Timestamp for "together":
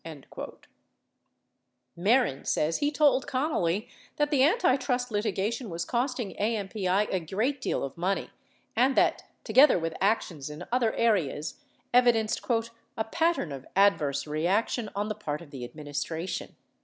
9.43-9.77